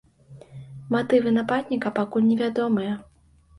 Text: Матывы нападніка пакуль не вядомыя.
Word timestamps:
Матывы 0.95 1.35
нападніка 1.37 1.93
пакуль 2.01 2.27
не 2.33 2.41
вядомыя. 2.43 2.99